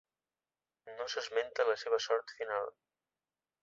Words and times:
No 0.95 1.07
s'esmenta 1.15 1.69
la 1.71 1.79
seva 1.85 2.03
sort 2.09 2.37
final. 2.41 2.77